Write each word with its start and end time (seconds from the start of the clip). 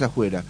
afuera. 0.00 0.42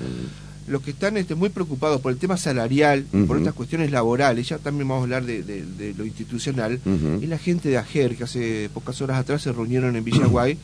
Los 0.69 0.83
que 0.83 0.93
están 0.93 1.17
este, 1.17 1.35
muy 1.35 1.49
preocupados 1.49 2.01
por 2.01 2.13
el 2.13 2.19
tema 2.19 2.37
salarial, 2.37 3.05
por 3.27 3.39
estas 3.39 3.55
cuestiones 3.55 3.91
laborales, 3.91 4.49
ya 4.49 4.59
también 4.59 4.87
vamos 4.87 5.01
a 5.01 5.05
hablar 5.05 5.25
de, 5.25 5.95
lo 5.99 6.07
institucional, 6.07 6.79
y 7.21 7.27
la 7.27 7.39
gente 7.39 7.69
de 7.69 7.79
AGER, 7.79 8.17
que 8.17 8.23
hace 8.23 8.71
pocas 8.73 9.01
horas 9.03 9.19
atrás 9.19 9.43
se 9.43 9.53
reunieron 9.53 9.97
en 9.97 10.05
Villaguay, 10.05 10.57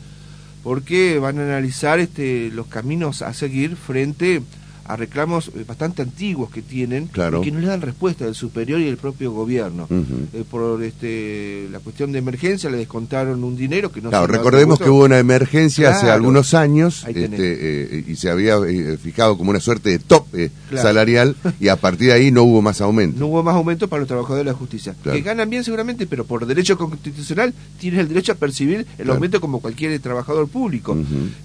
porque 0.63 1.19
van 1.19 1.39
a 1.39 1.43
analizar 1.43 1.99
este, 1.99 2.51
los 2.51 2.67
caminos 2.67 3.21
a 3.21 3.33
seguir 3.33 3.75
frente 3.75 4.41
a 4.89 4.95
reclamos 4.95 5.49
eh, 5.49 5.63
bastante 5.67 6.01
antiguos 6.01 6.49
que 6.49 6.63
tienen 6.63 7.03
y 7.03 7.41
que 7.41 7.51
no 7.51 7.59
le 7.59 7.67
dan 7.67 7.79
respuesta 7.79 8.25
del 8.25 8.33
superior 8.33 8.81
y 8.81 8.85
del 8.85 8.97
propio 8.97 9.31
gobierno. 9.31 9.87
Eh, 9.89 10.43
por 10.49 10.81
este, 10.83 11.67
la 11.71 11.77
cuestión 11.79 12.11
de 12.11 12.17
emergencia 12.17 12.71
le 12.71 12.77
descontaron 12.77 13.43
un 13.43 13.55
dinero 13.55 13.91
que 13.91 14.01
no 14.01 14.09
claro, 14.09 14.25
recordemos 14.25 14.79
que 14.79 14.89
hubo 14.89 15.05
una 15.05 15.19
emergencia 15.19 15.91
hace 15.91 16.09
algunos 16.09 16.55
años 16.55 17.05
este, 17.07 17.27
eh, 17.29 18.03
y 18.07 18.15
se 18.15 18.31
había 18.31 18.57
fijado 18.97 19.37
como 19.37 19.51
una 19.51 19.59
suerte 19.59 19.91
de 19.91 19.99
tope 19.99 20.51
salarial 20.73 21.35
y 21.59 21.67
a 21.67 21.75
partir 21.75 22.07
de 22.07 22.13
ahí 22.13 22.31
no 22.31 22.41
hubo 22.41 22.63
más 22.63 22.81
aumento. 22.81 23.19
No 23.19 23.27
hubo 23.27 23.43
más 23.43 23.55
aumento 23.55 23.87
para 23.87 23.99
los 23.99 24.07
trabajadores 24.07 24.43
de 24.43 24.51
la 24.51 24.57
justicia, 24.57 24.95
que 25.03 25.21
ganan 25.21 25.51
bien 25.51 25.63
seguramente, 25.63 26.07
pero 26.07 26.25
por 26.25 26.47
derecho 26.47 26.79
constitucional 26.79 27.53
tienen 27.77 27.99
el 27.99 28.07
derecho 28.07 28.31
a 28.31 28.35
percibir 28.35 28.87
el 28.97 29.09
aumento 29.11 29.39
como 29.39 29.59
cualquier 29.59 29.99
trabajador 29.99 30.47
público. 30.47 30.97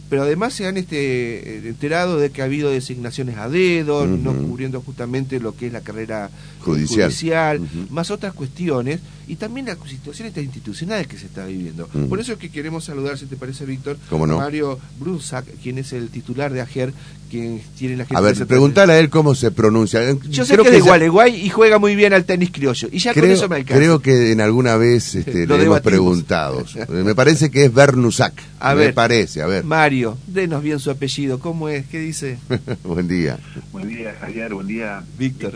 Pero 0.08 0.22
además 0.22 0.54
se 0.54 0.66
han 0.66 0.78
este, 0.78 1.68
enterado 1.68 2.18
de 2.18 2.30
que 2.30 2.40
ha 2.40 2.46
habido 2.46 2.70
designaciones 2.70 3.33
a 3.38 3.48
dedo, 3.48 4.06
no 4.06 4.34
cubriendo 4.34 4.80
justamente 4.80 5.40
lo 5.40 5.56
que 5.56 5.68
es 5.68 5.72
la 5.72 5.80
carrera 5.80 6.30
judicial, 6.60 7.60
más 7.90 8.10
otras 8.10 8.32
cuestiones, 8.32 9.00
y 9.26 9.36
también 9.36 9.66
la 9.66 9.76
situación 9.86 10.30
institucional 10.36 11.06
que 11.06 11.18
se 11.18 11.26
está 11.26 11.46
viviendo. 11.46 11.86
Por 12.08 12.20
eso 12.20 12.32
es 12.32 12.38
que 12.38 12.50
queremos 12.50 12.84
saludar, 12.84 13.18
si 13.18 13.26
te 13.26 13.36
parece, 13.36 13.64
Víctor, 13.64 13.96
Mario 14.10 14.78
Brunzak, 14.98 15.46
quien 15.62 15.78
es 15.78 15.92
el 15.92 16.08
titular 16.08 16.52
de 16.52 16.60
AGER, 16.60 16.92
quien 17.30 17.60
tiene 17.76 17.96
la 17.96 18.06
A 18.10 18.20
ver, 18.20 18.46
preguntale 18.46 18.92
a 18.92 18.98
él 18.98 19.10
cómo 19.10 19.34
se 19.34 19.50
pronuncia. 19.50 20.00
Yo 20.28 20.44
sé 20.44 20.56
que, 20.56 20.62
es 20.62 20.70
de 20.70 20.80
Gualeguay 20.80 21.34
y 21.34 21.48
juega 21.48 21.78
muy 21.78 21.96
bien 21.96 22.12
al 22.12 22.24
tenis 22.24 22.50
criollo, 22.50 22.88
y 22.92 22.98
ya 22.98 23.12
creo, 23.12 23.24
con 23.24 23.32
eso 23.32 23.48
me 23.48 23.56
alcanza. 23.56 23.80
Creo 23.80 24.00
que 24.00 24.32
en 24.32 24.40
alguna 24.40 24.76
vez 24.76 25.14
este, 25.14 25.46
le 25.46 25.62
hemos 25.62 25.80
preguntado. 25.80 26.64
me 26.88 27.14
parece 27.14 27.50
que 27.50 27.64
es 27.64 27.74
Bernusak, 27.74 28.34
a 28.60 28.74
me 28.74 28.92
parece, 28.92 29.42
a 29.42 29.46
ver. 29.46 29.64
Mario, 29.64 30.18
denos 30.26 30.62
bien 30.62 30.78
su 30.78 30.90
apellido, 30.90 31.38
¿cómo 31.38 31.68
es? 31.68 31.86
¿Qué 31.86 31.98
dice? 31.98 32.38
Buen 32.84 33.08
día. 33.08 33.23
Buen 33.72 33.88
día, 33.88 34.14
Javier, 34.20 34.54
buen 34.54 34.66
día. 34.66 35.02
Víctor, 35.18 35.54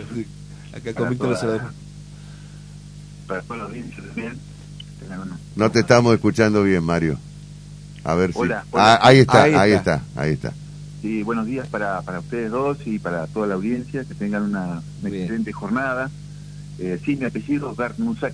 acá 0.74 0.94
con 0.94 1.10
Víctor 1.10 1.38
toda, 1.38 1.72
Para 3.26 3.42
todos 3.42 3.60
los 3.60 3.70
también. 4.06 4.38
No 5.54 5.70
te 5.70 5.80
estamos 5.80 6.14
escuchando 6.14 6.62
bien, 6.62 6.82
Mario. 6.82 7.18
A 8.04 8.14
ver 8.14 8.32
si. 8.32 8.40
Ah, 8.72 8.98
ahí, 9.02 9.18
está, 9.18 9.42
ahí, 9.42 9.72
está, 9.72 10.02
ahí 10.16 10.32
está, 10.32 10.52
Sí, 11.02 11.22
buenos 11.22 11.46
días 11.46 11.68
para, 11.68 12.02
para 12.02 12.20
ustedes 12.20 12.50
dos 12.50 12.78
y 12.86 12.98
para 12.98 13.26
toda 13.26 13.46
la 13.46 13.54
audiencia. 13.54 14.04
Que 14.04 14.14
tengan 14.14 14.42
una, 14.42 14.82
excelente 15.04 15.52
jornada. 15.52 16.10
Eh, 16.80 16.96
sí, 17.04 17.16
mi 17.16 17.24
apellido 17.24 17.72
es 17.72 17.76
Bernusak. 17.76 18.32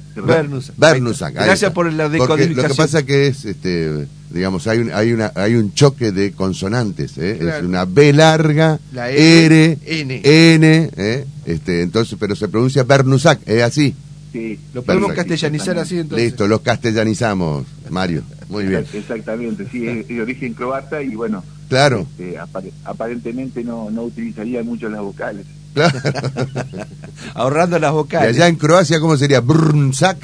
Bernusak. 0.76 1.32
Gracias 1.32 1.72
por 1.72 1.90
la 1.90 2.10
decodificación. 2.10 2.56
lo 2.56 2.68
que 2.68 2.74
pasa 2.74 3.02
que 3.02 3.28
es, 3.28 3.46
este, 3.46 4.06
digamos, 4.30 4.66
hay 4.66 4.80
un, 4.80 4.92
hay 4.92 5.12
una, 5.12 5.32
hay 5.34 5.54
un 5.54 5.72
choque 5.72 6.12
de 6.12 6.32
consonantes. 6.32 7.16
¿eh? 7.16 7.38
Es 7.40 7.62
una 7.62 7.86
B 7.86 8.12
larga, 8.12 8.78
la 8.92 9.10
R, 9.10 9.78
N, 9.86 10.20
N 10.22 10.90
¿eh? 10.94 11.26
este, 11.46 11.80
entonces, 11.80 12.18
pero 12.20 12.36
se 12.36 12.48
pronuncia 12.48 12.82
Bernusak, 12.82 13.40
es 13.46 13.62
así. 13.62 13.94
Sí. 14.30 14.58
Lo 14.74 14.82
podemos 14.82 15.12
castellanizar 15.14 15.78
así 15.78 15.98
entonces. 15.98 16.26
Listo, 16.26 16.46
lo 16.46 16.60
castellanizamos, 16.60 17.64
Mario. 17.88 18.24
Muy 18.50 18.64
bien. 18.64 18.84
Exactamente, 18.92 19.66
sí, 19.70 19.86
es 19.86 20.06
de 20.06 20.20
origen 20.20 20.52
croata 20.52 21.00
y 21.02 21.14
bueno. 21.14 21.42
Claro. 21.70 22.06
Este, 22.18 22.36
aparentemente 22.84 23.64
no, 23.64 23.90
no 23.90 24.02
utilizaría 24.02 24.62
mucho 24.62 24.90
las 24.90 25.00
vocales. 25.00 25.46
Ahorrando 27.34 27.78
las 27.78 27.92
vocales. 27.92 28.36
Y 28.36 28.40
allá 28.40 28.48
en 28.48 28.56
Croacia, 28.56 29.00
¿cómo 29.00 29.16
sería? 29.16 29.40
Brunzak. 29.40 30.18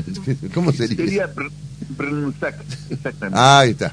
¿Cómo 0.54 0.72
sería? 0.72 0.96
Sería 0.96 1.30
Brunzak, 1.96 2.56
exactamente. 2.90 3.38
Ah, 3.38 3.60
ahí 3.60 3.70
está. 3.70 3.92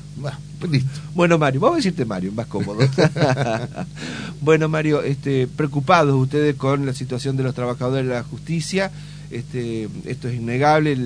Pues 0.59 0.83
bueno, 1.15 1.37
Mario, 1.37 1.61
vamos 1.61 1.75
a 1.75 1.77
decirte 1.77 2.05
Mario, 2.05 2.31
más 2.33 2.47
cómodo. 2.47 2.79
bueno, 4.41 4.67
Mario, 4.67 5.01
este, 5.03 5.47
preocupados 5.47 6.13
ustedes 6.15 6.55
con 6.55 6.85
la 6.85 6.93
situación 6.93 7.37
de 7.37 7.43
los 7.43 7.55
trabajadores 7.55 8.07
de 8.07 8.13
la 8.13 8.23
justicia. 8.23 8.91
Este, 9.31 9.87
esto 10.05 10.27
es 10.27 10.35
innegable. 10.35 10.97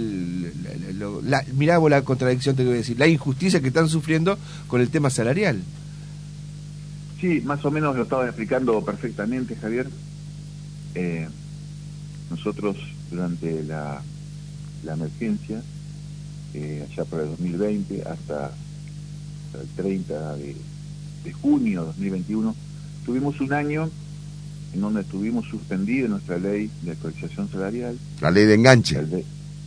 mirá 1.53 1.77
vos 1.77 1.91
la 1.91 2.01
contradicción, 2.01 2.55
te 2.55 2.63
voy 2.63 2.73
a 2.73 2.77
decir, 2.77 2.97
la 2.97 3.07
injusticia 3.07 3.61
que 3.61 3.67
están 3.67 3.89
sufriendo 3.89 4.37
con 4.67 4.81
el 4.81 4.89
tema 4.89 5.09
salarial. 5.09 5.61
Sí, 7.23 7.39
más 7.39 7.63
o 7.63 7.71
menos 7.71 7.95
lo 7.95 8.03
estaba 8.03 8.25
explicando 8.25 8.83
perfectamente, 8.83 9.55
Javier. 9.55 9.87
Eh, 10.93 11.25
nosotros 12.29 12.75
durante 13.09 13.63
la, 13.63 14.01
la 14.83 14.93
emergencia, 14.93 15.61
eh, 16.53 16.85
allá 16.85 17.05
por 17.05 17.21
el 17.21 17.29
2020 17.29 18.03
hasta, 18.05 18.51
el 19.53 19.67
30 19.69 20.35
de, 20.35 20.57
de 21.23 21.31
junio 21.31 21.79
de 21.79 21.87
2021, 21.87 22.55
tuvimos 23.05 23.39
un 23.39 23.53
año 23.53 23.89
en 24.73 24.81
donde 24.81 24.99
estuvimos 24.99 25.47
suspendidos 25.47 26.09
nuestra 26.09 26.37
ley 26.37 26.69
de 26.81 26.91
actualización 26.91 27.49
salarial. 27.49 27.97
La 28.19 28.31
ley 28.31 28.43
de 28.43 28.55
enganche. 28.55 29.01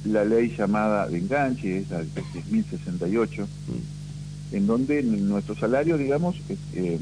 La, 0.05 0.27
ley 0.27 0.55
llamada 0.59 1.09
de 1.09 1.17
enganche, 1.17 1.79
es 1.79 1.89
la 1.89 2.05
1068, 2.51 3.47
mm. 3.47 4.57
en 4.57 4.67
donde 4.67 5.03
nuestro 5.03 5.57
salario, 5.57 5.97
digamos, 5.97 6.37
eh, 6.75 6.99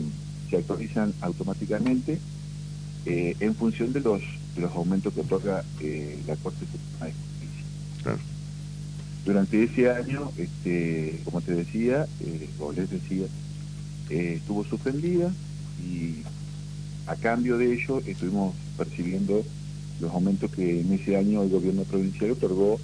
se 0.54 0.60
actualizan 0.60 1.12
automáticamente 1.20 2.18
eh, 3.06 3.36
en 3.40 3.54
función 3.54 3.92
de 3.92 4.00
los, 4.00 4.22
los 4.56 4.72
aumentos 4.72 5.12
que 5.12 5.20
otorga 5.20 5.64
eh, 5.80 6.18
la 6.26 6.36
Corte 6.36 6.60
Suprema 6.60 7.06
de 7.06 7.12
Justicia. 7.12 8.24
Durante 9.24 9.64
ese 9.64 9.90
año, 9.90 10.30
este, 10.36 11.20
como 11.24 11.40
te 11.40 11.54
decía, 11.54 12.06
eh, 12.20 12.48
o 12.60 12.72
les 12.72 12.88
decía, 12.90 13.26
estuvo 14.10 14.64
suspendida 14.64 15.32
y 15.82 16.16
a 17.06 17.16
cambio 17.16 17.58
de 17.58 17.72
ello 17.72 18.00
estuvimos 18.06 18.54
percibiendo 18.76 19.42
los 20.00 20.12
aumentos 20.12 20.50
que 20.50 20.80
en 20.80 20.92
ese 20.92 21.16
año 21.16 21.42
el 21.42 21.48
gobierno 21.48 21.82
provincial 21.84 22.32
otorgó 22.32 22.78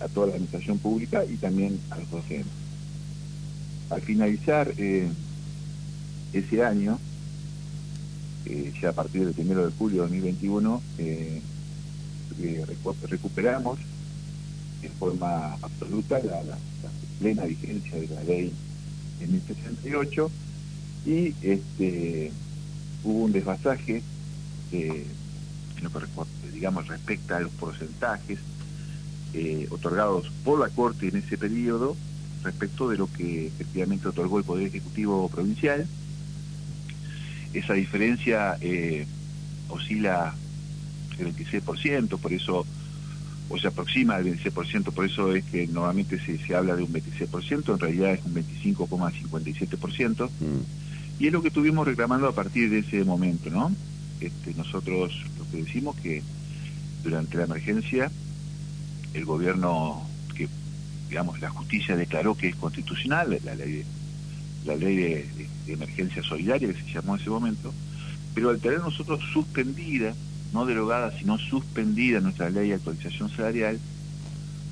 a 0.00 0.08
toda 0.08 0.28
la 0.28 0.32
administración 0.34 0.78
pública 0.78 1.24
y 1.24 1.36
también 1.36 1.78
a 1.90 1.98
los 1.98 2.10
docentes. 2.10 2.46
Al 3.90 4.00
finalizar 4.00 4.72
ese 6.32 6.64
año, 6.64 6.98
eh, 8.46 8.72
ya 8.80 8.90
a 8.90 8.92
partir 8.92 9.32
del 9.32 9.46
1 9.46 9.66
de 9.66 9.72
julio 9.72 10.02
de 10.02 10.08
2021, 10.08 10.82
eh, 10.98 11.42
eh, 12.40 12.66
recuperamos 13.08 13.78
en 14.82 14.92
forma 14.92 15.54
absoluta 15.60 16.18
la, 16.20 16.42
plena 17.18 17.44
vigencia 17.46 17.96
de 17.96 18.06
la 18.08 18.22
ley 18.22 18.52
en 19.20 19.32
1068 19.32 20.30
y 21.04 21.34
este, 21.42 22.30
hubo 23.02 23.24
un 23.24 23.32
desfasaje 23.32 24.02
en 24.70 25.04
lo 25.82 25.90
que 25.90 26.50
digamos 26.52 26.86
respecta 26.86 27.38
a 27.38 27.40
los 27.40 27.50
porcentajes 27.52 28.38
otorgados 29.70 30.30
por 30.44 30.60
la 30.60 30.68
Corte 30.68 31.08
en 31.08 31.16
ese 31.16 31.36
periodo 31.36 31.96
respecto 32.44 32.88
de 32.88 32.98
lo 32.98 33.12
que 33.12 33.48
efectivamente 33.48 34.06
otorgó 34.06 34.38
el 34.38 34.44
Poder 34.44 34.68
Ejecutivo 34.68 35.28
Provincial 35.28 35.88
esa 37.54 37.74
diferencia 37.74 38.56
eh, 38.60 39.06
oscila 39.68 40.34
el 41.18 41.34
26%, 41.34 42.18
por 42.18 42.32
eso, 42.32 42.66
o 43.48 43.58
se 43.58 43.68
aproxima 43.68 44.16
al 44.16 44.24
26%, 44.24 44.92
por 44.92 45.06
eso 45.06 45.34
es 45.34 45.44
que 45.44 45.66
normalmente 45.66 46.18
se, 46.24 46.38
se 46.38 46.54
habla 46.54 46.76
de 46.76 46.82
un 46.82 46.92
26%, 46.92 47.72
en 47.72 47.78
realidad 47.78 48.12
es 48.12 48.24
un 48.24 48.34
25,57%, 48.34 50.28
mm. 50.28 51.22
y 51.22 51.26
es 51.26 51.32
lo 51.32 51.42
que 51.42 51.48
estuvimos 51.48 51.86
reclamando 51.86 52.28
a 52.28 52.34
partir 52.34 52.70
de 52.70 52.80
ese 52.80 53.04
momento, 53.04 53.50
¿no? 53.50 53.72
Este, 54.20 54.54
nosotros 54.54 55.12
lo 55.38 55.48
que 55.50 55.62
decimos 55.62 55.96
que 55.96 56.22
durante 57.02 57.36
la 57.36 57.44
emergencia 57.44 58.10
el 59.14 59.24
gobierno 59.24 60.06
que 60.34 60.48
digamos 61.08 61.40
la 61.40 61.50
justicia 61.50 61.96
declaró 61.96 62.36
que 62.36 62.48
es 62.48 62.56
constitucional 62.56 63.38
la 63.44 63.54
ley 63.54 63.84
la 64.64 64.76
ley 64.76 64.96
de, 64.96 65.48
emergencia 65.68 66.22
solidaria 66.22 66.72
que 66.72 66.80
se 66.80 66.92
llamó 66.92 67.14
en 67.14 67.20
ese 67.20 67.30
momento, 67.30 67.74
pero 68.34 68.50
al 68.50 68.58
tener 68.58 68.80
nosotros 68.80 69.20
suspendida, 69.32 70.14
no 70.52 70.64
derogada, 70.64 71.12
sino 71.18 71.36
suspendida 71.38 72.20
nuestra 72.20 72.48
ley 72.48 72.68
de 72.68 72.74
actualización 72.76 73.28
salarial, 73.28 73.78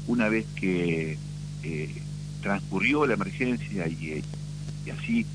una 0.06 0.28
vez 0.28 0.46
que 0.54 1.18
eh, 1.62 1.94
transcurrió 2.40 3.06
la 3.06 3.14
emergencia 3.14 3.86
y, 3.88 4.22
así, 4.90 5.26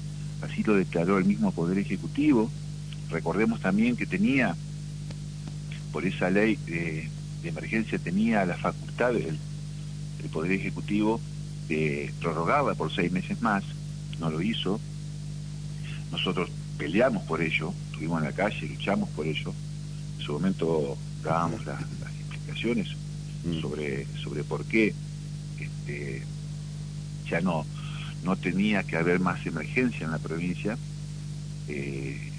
así 0.42 0.64
lo 0.64 0.76
declaró 0.76 1.18
el 1.18 1.26
mismo 1.26 1.52
Poder 1.52 1.78
Ejecutivo, 1.78 2.50
recordemos 3.10 3.60
también 3.60 3.96
que 3.96 4.06
tenía, 4.06 4.56
por 5.92 6.06
esa 6.06 6.30
ley 6.30 6.58
de, 6.66 7.10
emergencia, 7.44 8.00
tenía 8.00 8.46
la 8.46 8.56
facultad 8.56 9.14
del, 9.14 9.38
Poder 10.32 10.52
Ejecutivo 10.54 11.20
de 11.68 12.14
prorrogarla 12.22 12.76
por 12.76 12.94
seis 12.94 13.12
meses 13.12 13.42
más, 13.42 13.64
no 14.22 14.30
lo 14.30 14.42
hizo. 14.42 14.80
Nosotros 16.12 16.50
peleamos 16.78 17.24
por 17.24 17.42
ello, 17.42 17.74
estuvimos 17.92 18.20
en 18.20 18.26
la 18.26 18.32
calle, 18.32 18.68
luchamos 18.68 19.10
por 19.10 19.26
ello. 19.26 19.54
En 20.18 20.26
su 20.26 20.34
momento 20.34 20.98
dábamos 21.24 21.66
las, 21.66 21.82
explicaciones 21.82 22.88
mm. 23.44 23.62
sobre, 23.62 24.08
sobre 24.24 24.44
por 24.44 24.64
qué 24.66 24.94
este, 25.60 26.24
ya 27.30 27.42
no, 27.42 27.66
no 28.24 28.36
tenía 28.36 28.84
que 28.84 28.98
haber 28.98 29.20
más 29.20 29.46
emergencia 29.46 30.06
en 30.06 30.12
la 30.12 30.20
provincia. 30.20 30.78
Eh, 31.68 32.32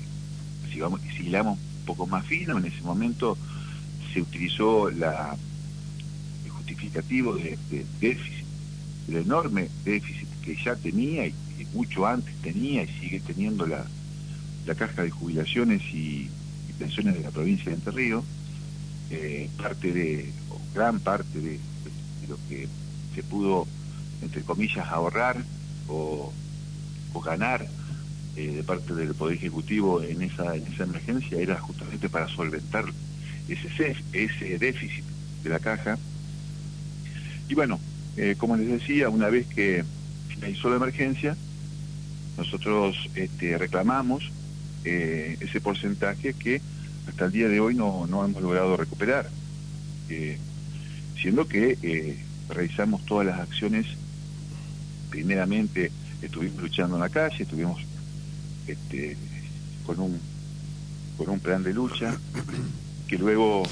si, 0.73 0.81
vamos, 0.81 1.01
si 1.17 1.27
hilamos 1.27 1.59
un 1.59 1.87
poco 1.87 2.07
más 2.07 2.25
fino, 2.27 2.59
en 2.59 2.65
ese 2.65 2.81
momento 2.83 3.37
se 4.13 4.21
utilizó 4.21 4.91
la, 4.91 5.37
el 6.45 6.51
justificativo 6.51 7.35
de, 7.35 7.59
déficit, 8.01 8.45
el 9.09 9.17
enorme 9.17 9.69
déficit 9.85 10.29
que 10.43 10.57
ya 10.57 10.77
tenía 10.77 11.27
y, 11.27 11.35
mucho 11.73 12.07
antes 12.07 12.35
tenía 12.43 12.83
y 12.83 12.89
sigue 12.89 13.21
teniendo 13.21 13.67
la, 13.67 13.85
la 14.67 14.75
caja 14.75 15.03
de 15.03 15.11
jubilaciones 15.11 15.83
y, 15.93 16.29
pensiones 16.79 17.15
de 17.15 17.21
la 17.21 17.31
provincia 17.31 17.67
de 17.67 17.75
Entre 17.75 17.93
Ríos, 17.93 18.25
eh, 19.11 19.49
parte 19.57 19.93
de, 19.93 20.33
o 20.51 20.59
gran 20.75 20.99
parte 20.99 21.39
de, 21.39 21.61
lo 22.29 22.37
que 22.49 22.67
se 23.15 23.23
pudo, 23.23 23.69
entre 24.21 24.43
comillas, 24.43 24.89
ahorrar 24.89 25.45
o, 25.87 26.33
ganar 27.25 27.69
eh, 28.37 28.49
de 28.49 28.63
parte 28.65 28.95
del 28.95 29.15
Poder 29.15 29.37
Ejecutivo 29.37 30.03
en 30.03 30.23
esa, 30.23 30.57
en 30.57 30.67
esa 30.67 30.85
emergencia 30.85 31.39
era 31.39 31.61
justamente 31.61 32.09
para 32.09 32.27
solventar 32.27 32.87
ese, 33.49 33.95
ese 34.13 34.59
déficit 34.59 35.05
de 35.45 35.51
la 35.51 35.61
caja. 35.61 35.99
Y 37.49 37.55
bueno, 37.55 37.79
eh, 38.17 38.35
como 38.37 38.57
les 38.57 38.67
decía, 38.67 39.09
una 39.09 39.29
vez 39.29 39.47
que 39.47 39.85
finalizó 40.29 40.69
la 40.71 40.77
emergencia, 40.77 41.37
nosotros 42.37 42.97
este, 43.15 43.59
reclamamos 43.59 44.31
eh, 44.85 45.37
ese 45.41 45.61
porcentaje 45.61 46.35
que 46.35 46.61
hasta 47.09 47.27
el 47.27 47.33
día 47.33 47.49
de 47.49 47.61
hoy 47.61 47.75
no, 47.75 48.07
no 48.07 48.25
hemos 48.25 48.43
logrado 48.43 48.77
recuperar, 48.77 49.29
eh, 50.09 50.39
siendo 51.21 51.47
que 51.47 52.19
realizamos 52.49 53.05
todas 53.07 53.27
las 53.27 53.41
acciones, 53.41 53.87
primeramente 55.11 55.91
estuvimos 56.21 56.63
luchando 56.63 56.97
en 56.97 57.03
la 57.03 57.09
calle, 57.09 57.43
estuvimos 57.43 57.81
este, 58.67 59.17
con 59.85 60.01
un 60.01 60.33
con 61.17 61.29
un 61.29 61.41
plan 61.41 61.63
de 61.63 61.75
lucha 61.75 62.17
que 63.07 63.19
luego 63.19 63.63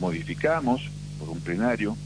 modificamos 0.00 0.82
por 1.18 1.28
un 1.28 1.40
plenario 1.40 1.96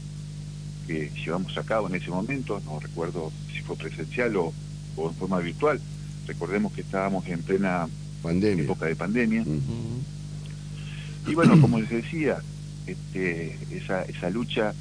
que 0.87 1.11
llevamos 1.23 1.57
a 1.57 1.63
cabo 1.63 1.87
en 1.87 1.95
ese 1.95 2.09
momento, 2.09 2.61
no 2.65 2.79
recuerdo 2.79 3.31
si 3.53 3.61
fue 3.61 3.75
presencial 3.75 4.35
o, 4.35 4.53
en 4.97 5.15
forma 5.15 5.39
virtual. 5.39 5.79
Recordemos 6.27 6.73
que 6.73 6.81
estábamos 6.81 7.27
en 7.27 7.41
plena 7.41 7.87
pandemia. 8.21 8.63
época 8.63 8.85
de 8.85 8.95
pandemia. 8.95 9.45
Y 11.27 11.35
bueno, 11.35 11.59
como 11.61 11.79
les 11.79 11.89
decía, 11.89 12.39
este, 12.87 13.57
esa, 13.71 14.03
esa 14.03 14.29
lucha 14.29 14.73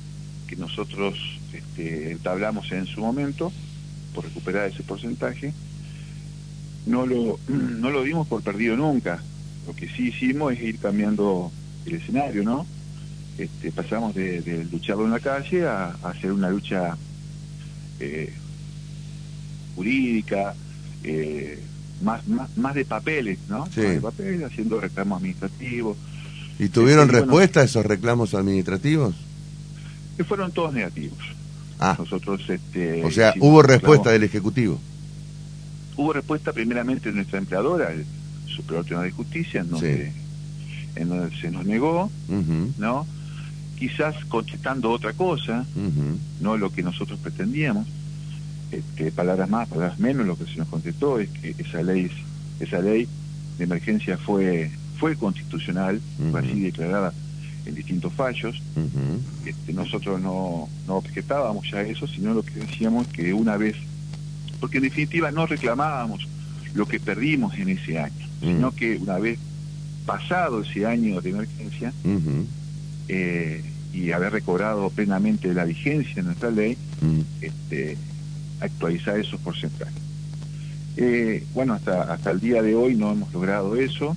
que 0.47 0.57
nosotros 0.57 1.17
este, 1.53 2.12
entablamos 2.12 2.71
en 2.73 2.87
su 2.87 3.01
momento 3.01 3.53
por 4.15 4.25
recuperar 4.25 4.71
ese 4.71 4.83
porcentaje, 4.83 5.53
no 6.87 7.07
lo, 7.07 7.39
no 7.49 7.91
lo 7.91 8.03
dimos 8.03 8.27
por 8.27 8.43
perdido 8.43 8.77
nunca. 8.77 9.23
Lo 9.67 9.75
que 9.75 9.89
sí 9.89 10.09
hicimos 10.09 10.53
es 10.53 10.61
ir 10.61 10.79
cambiando 10.79 11.53
el 11.87 11.95
escenario, 11.95 12.43
¿no? 12.43 12.67
Este, 13.39 13.71
pasamos 13.73 14.15
de, 14.15 14.43
de 14.43 14.65
lucharlo 14.65 15.05
en 15.05 15.12
la 15.12 15.21
calle 15.21 15.67
a, 15.67 15.97
hacer 16.03 16.33
una 16.33 16.51
lucha 16.51 16.97
eh, 18.01 18.33
jurídica, 19.81 20.55
eh, 21.05 21.59
más, 22.03 22.29
más, 22.29 22.55
más 22.59 22.75
de 22.75 22.85
papeles, 22.85 23.38
¿no? 23.49 23.65
Sí. 23.67 23.81
Más 23.81 23.94
de 23.94 24.00
papeles, 24.00 24.43
haciendo 24.43 24.79
reclamos 24.79 25.17
administrativos. 25.19 25.97
¿Y 26.59 26.69
tuvieron 26.69 27.06
este, 27.06 27.21
respuesta 27.21 27.61
a 27.61 27.65
esos 27.65 27.87
reclamos 27.87 28.35
administrativos? 28.35 29.15
Que 30.19 30.25
fueron 30.25 30.53
todos 30.53 30.75
negativos. 30.75 31.19
Ah. 31.79 31.97
Nosotros, 31.99 32.43
este, 32.49 33.03
o 33.03 33.11
sea, 33.11 33.32
hubo 33.41 33.62
respuesta 33.62 34.11
del 34.11 34.25
Ejecutivo. 34.25 34.79
Hubo 35.97 36.12
respuesta 36.12 36.53
primeramente 36.53 37.09
de 37.09 37.15
nuestra 37.15 37.38
empleadora, 37.38 37.91
el 37.91 38.05
Superior 38.47 38.85
Tribunal 38.85 39.09
de 39.09 39.17
Justicia, 39.17 39.61
en 39.62 39.71
donde 39.71 40.12
en 40.97 41.09
donde 41.09 41.35
se 41.37 41.50
nos 41.50 41.65
negó, 41.65 42.11
¿no? 42.79 43.06
Quizás 43.79 44.15
contestando 44.26 44.91
otra 44.91 45.15
cosa, 45.15 45.65
no 46.41 46.56
lo 46.59 46.71
que 46.71 46.83
nosotros 46.83 47.19
pretendíamos, 47.21 47.87
este, 48.70 49.11
palabras 49.12 49.49
más, 49.49 49.69
palabras 49.69 49.99
menos, 49.99 50.26
lo 50.26 50.37
que 50.37 50.44
se 50.44 50.56
nos 50.56 50.69
contestó 50.69 51.19
es 51.19 51.28
que 51.31 51.55
esa 51.58 51.82
ley, 51.82 52.11
esa 52.61 52.81
ley 52.81 53.08
de 53.58 53.64
emergencia 53.64 54.17
fue, 54.17 54.70
fue 54.99 55.17
constitucional, 55.17 56.00
fue 56.31 56.40
así 56.40 56.61
declarada 56.61 57.12
en 57.67 57.75
distintos 57.75 58.12
fallos. 58.12 58.61
este, 59.44 59.72
nosotros 59.72 60.20
no, 60.20 60.69
no 60.87 60.96
objetábamos 60.96 61.70
ya 61.70 61.82
eso, 61.82 62.06
sino 62.06 62.34
lo 62.34 62.43
que 62.43 62.61
decíamos 62.61 63.06
que 63.08 63.32
una 63.32 63.56
vez, 63.56 63.76
porque 64.61 64.78
en 64.78 64.84
definitiva 64.84 65.31
no 65.31 65.46
reclamábamos 65.46 66.26
lo 66.75 66.87
que 66.87 67.00
perdimos 67.00 67.55
en 67.58 67.70
ese 67.70 67.99
año, 67.99 68.26
sino 68.40 68.73
que 68.75 68.96
una 68.96 69.19
vez 69.19 69.38
pasado 70.06 70.62
ese 70.62 70.87
año 70.87 71.20
de 71.20 71.31
emergencia 71.31 71.93
eh, 73.08 73.62
y 73.93 74.12
haber 74.12 74.32
recobrado 74.32 74.88
plenamente 74.90 75.52
la 75.52 75.64
vigencia 75.64 76.14
de 76.16 76.23
nuestra 76.23 76.50
ley, 76.50 76.76
este, 77.40 77.99
actualizar 78.61 79.19
esos 79.19 79.41
porcentajes. 79.41 79.95
Eh, 80.97 81.45
bueno, 81.55 81.75
hasta, 81.75 82.03
hasta 82.12 82.31
el 82.31 82.41
día 82.41 82.62
de 82.62 82.75
hoy 82.75 82.95
no 82.95 83.12
hemos 83.12 83.33
logrado 83.33 83.77
eso. 83.77 84.17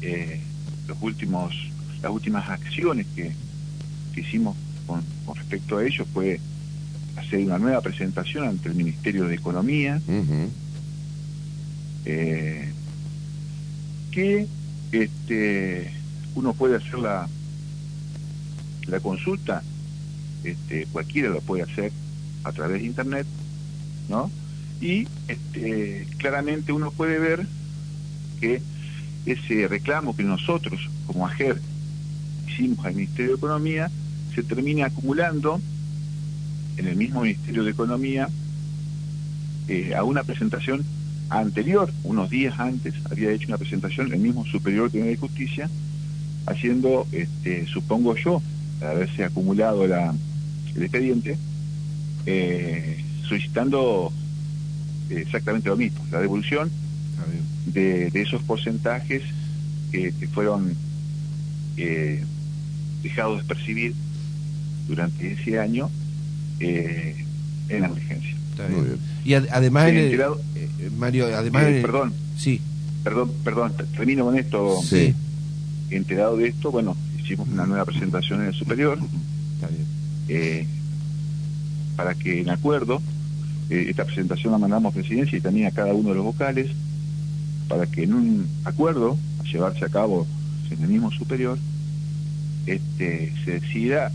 Eh, 0.00 0.40
los 0.86 0.98
últimos, 1.00 1.54
las 2.02 2.12
últimas 2.12 2.48
acciones 2.48 3.06
que, 3.14 3.32
hicimos 4.16 4.56
con, 4.86 5.02
respecto 5.34 5.78
a 5.78 5.84
ello 5.84 6.06
fue 6.12 6.40
hacer 7.16 7.40
una 7.40 7.58
nueva 7.58 7.80
presentación 7.80 8.46
ante 8.46 8.68
el 8.68 8.76
Ministerio 8.76 9.26
de 9.26 9.34
Economía 9.34 10.00
que 14.14 14.46
este, 14.92 15.90
uno 16.36 16.52
puede 16.52 16.76
hacer 16.76 17.00
la, 17.00 17.28
la 18.86 19.00
consulta, 19.00 19.62
este, 20.44 20.86
cualquiera 20.86 21.30
lo 21.30 21.40
puede 21.40 21.64
hacer 21.64 21.90
a 22.44 22.52
través 22.52 22.80
de 22.80 22.86
internet, 22.86 23.26
¿no? 24.08 24.30
Y 24.80 25.08
este, 25.28 26.06
claramente 26.18 26.72
uno 26.72 26.90
puede 26.90 27.18
ver 27.18 27.46
que 28.40 28.60
ese 29.26 29.66
reclamo 29.68 30.14
que 30.14 30.22
nosotros 30.22 30.88
como 31.06 31.26
AGER 31.26 31.60
hicimos 32.46 32.84
al 32.84 32.94
Ministerio 32.94 33.32
de 33.32 33.36
Economía 33.38 33.90
se 34.34 34.42
termina 34.42 34.86
acumulando 34.86 35.60
en 36.76 36.86
el 36.86 36.96
mismo 36.96 37.22
Ministerio 37.22 37.64
de 37.64 37.70
Economía 37.70 38.28
eh, 39.68 39.94
a 39.94 40.04
una 40.04 40.24
presentación 40.24 40.84
anterior, 41.30 41.90
unos 42.02 42.30
días 42.30 42.58
antes, 42.58 42.94
había 43.10 43.30
hecho 43.30 43.48
una 43.48 43.58
presentación 43.58 44.12
el 44.12 44.20
mismo 44.20 44.44
Superior 44.44 44.90
Tribunal 44.90 45.14
de 45.14 45.20
Justicia, 45.20 45.70
haciendo, 46.46 47.06
este, 47.12 47.66
supongo 47.66 48.14
yo, 48.16 48.42
haberse 48.82 49.24
acumulado 49.24 49.86
la, 49.86 50.14
el 50.74 50.82
expediente, 50.82 51.38
eh, 52.26 53.02
solicitando 53.28 54.12
exactamente 55.10 55.68
lo 55.68 55.76
mismo, 55.76 56.04
la 56.10 56.20
devolución 56.20 56.70
de, 57.66 58.10
esos 58.14 58.42
porcentajes 58.42 59.22
que, 59.90 60.12
fueron 60.32 60.74
eh, 61.76 62.22
dejados 63.02 63.42
de 63.42 63.44
percibir 63.44 63.94
durante 64.88 65.32
ese 65.32 65.58
año 65.58 65.90
eh, 66.60 67.24
en 67.68 67.80
la 67.80 67.86
emergencia. 67.88 68.34
Y 69.24 69.34
además, 69.34 69.90
eh, 69.90 70.18
Mario, 70.96 71.26
además. 71.36 71.64
Eh, 71.64 71.80
perdón. 71.82 72.12
Sí. 72.36 72.60
Perdón, 73.02 73.32
perdón, 73.42 73.72
termino 73.96 74.24
con 74.24 74.38
esto. 74.38 74.80
Sí. 74.82 75.14
Enterado 75.90 76.36
de 76.36 76.48
esto, 76.48 76.70
bueno, 76.70 76.96
hicimos 77.18 77.48
una 77.48 77.66
nueva 77.66 77.84
presentación 77.84 78.42
en 78.42 78.48
el 78.48 78.54
superior. 78.54 78.98
Eh, 80.28 80.66
para 81.96 82.14
que 82.14 82.40
en 82.40 82.50
acuerdo, 82.50 83.00
esta 83.70 84.04
presentación 84.04 84.52
la 84.52 84.58
mandamos 84.58 84.92
a 84.92 84.94
presidencia 84.94 85.38
y 85.38 85.40
también 85.40 85.66
a 85.66 85.70
cada 85.70 85.94
uno 85.94 86.10
de 86.10 86.16
los 86.16 86.24
vocales, 86.24 86.70
para 87.68 87.86
que 87.86 88.04
en 88.04 88.14
un 88.14 88.48
acuerdo 88.64 89.16
a 89.40 89.44
llevarse 89.44 89.84
a 89.84 89.88
cabo 89.88 90.26
en 90.70 90.82
el 90.82 90.88
mismo 90.88 91.10
superior, 91.10 91.58
este, 92.66 93.32
se 93.44 93.60
decida, 93.60 94.12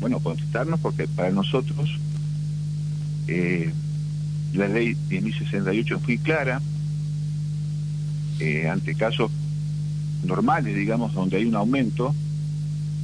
bueno, 0.00 0.18
contestarnos, 0.20 0.80
porque 0.80 1.08
para 1.08 1.30
nosotros 1.30 1.98
eh, 3.28 3.72
la 4.54 4.68
ley 4.68 4.96
10.068 5.08 5.96
es 5.96 6.02
muy 6.02 6.18
clara, 6.18 6.60
eh, 8.40 8.68
ante 8.68 8.94
casos 8.94 9.30
normales, 10.24 10.74
digamos, 10.74 11.14
donde 11.14 11.36
hay 11.36 11.44
un 11.44 11.54
aumento, 11.54 12.14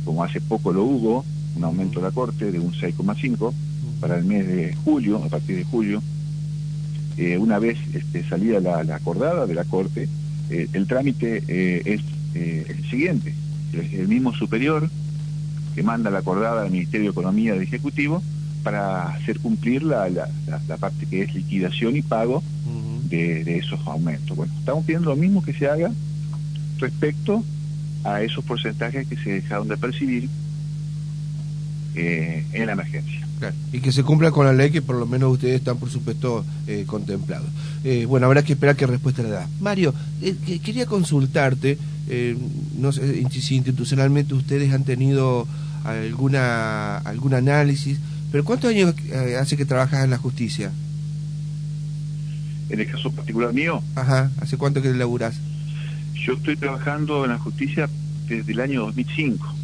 como 0.05 0.25
hace 0.25 0.41
poco 0.41 0.73
lo 0.73 0.85
hubo, 0.85 1.25
un 1.55 1.65
aumento 1.65 2.01
de 2.01 2.07
la 2.07 2.11
Corte 2.11 2.51
de 2.51 2.59
un 2.59 2.73
6,5 2.73 3.53
para 4.01 4.17
el 4.17 4.25
mes 4.25 4.47
de 4.47 4.75
julio, 4.85 5.23
a 5.23 5.29
partir 5.29 5.57
de 5.57 5.65
julio, 5.65 6.03
eh, 7.17 7.39
una 7.39 7.59
vez 7.59 7.79
este, 7.95 8.29
salida 8.29 8.61
la, 8.61 8.95
acordada 8.95 9.47
de 9.47 9.55
la 9.55 9.65
Corte, 9.65 10.09
eh, 10.51 10.69
el 10.75 10.87
trámite 10.87 11.43
eh, 11.49 11.83
es 11.85 12.01
el 12.35 12.91
siguiente. 12.91 13.35
Es 13.73 13.93
el 13.95 14.09
mismo 14.09 14.35
superior 14.35 14.91
que 15.75 15.83
manda 15.83 16.11
la 16.11 16.19
acordada 16.19 16.63
al 16.63 16.71
Ministerio 16.71 17.07
de 17.07 17.11
Economía 17.11 17.55
del 17.55 17.63
Ejecutivo 17.63 18.23
para 18.63 19.09
hacer 19.09 19.41
cumplir 19.41 19.83
la, 19.83 20.09
parte 20.79 21.07
que 21.07 21.23
es 21.23 21.35
liquidación 21.35 21.97
y 21.97 22.03
pago 22.03 22.43
de, 23.05 23.45
de, 23.45 23.59
esos 23.59 23.81
aumentos. 23.87 24.37
Bueno, 24.37 24.53
estamos 24.59 24.85
pidiendo 24.85 25.11
lo 25.11 25.17
mismo 25.17 25.43
que 25.43 25.55
se 25.55 25.69
haga 25.69 25.93
respecto 26.79 27.43
a 28.05 28.21
esos 28.23 28.45
porcentajes 28.45 29.07
que 29.07 29.17
se 29.17 29.31
dejaron 29.31 29.69
de 29.69 29.77
percibir 29.77 30.29
en 31.95 32.67
la 32.67 32.73
emergencia. 32.73 33.26
Y 33.73 33.81
que 33.81 33.93
se 33.93 34.03
cumpla 34.03 34.31
con 34.31 34.47
la 34.47 34.53
ley 34.53 34.71
que 34.71 34.83
por 34.83 34.97
lo 34.97 35.07
menos 35.07 35.33
ustedes 35.33 35.57
están, 35.57 35.77
por 35.77 35.91
supuesto, 35.91 36.45
eh, 36.67 36.85
contemplados. 36.87 37.49
Eh, 37.85 38.07
bueno, 38.07 38.27
habrá 38.27 38.43
que 38.43 38.55
esperar 38.55 38.77
qué 38.77 38.87
respuesta 38.87 39.23
le 39.23 39.31
da. 39.31 39.49
Mario, 39.61 39.95
quería 40.65 40.87
consultarte, 40.87 41.79
no 42.79 42.93
sé 42.93 43.25
si 43.41 43.57
institucionalmente 43.57 44.35
ustedes 44.35 44.73
han 44.73 44.85
tenido 44.85 45.47
alguna 45.85 46.99
algún 46.99 47.35
análisis, 47.35 47.99
pero 48.33 48.45
¿cuántos 48.45 48.71
años 48.71 48.95
hace 49.39 49.57
que 49.57 49.65
trabajas 49.65 50.05
en 50.05 50.11
la 50.11 50.19
justicia? 50.19 50.73
En 52.69 52.81
el 52.81 52.91
caso 52.91 53.11
particular 53.13 53.53
mío. 53.53 53.83
Ajá, 53.95 54.31
¿hace 54.41 54.57
cuánto 54.57 54.83
que 54.83 54.93
laburás? 54.93 55.37
Yo 56.15 56.33
estoy 56.33 56.57
trabajando 56.57 57.25
en 57.25 57.31
la 57.31 57.39
justicia 57.39 57.89
desde 58.29 58.53
el 58.53 58.61
año 58.61 58.87
2005. 58.87 59.55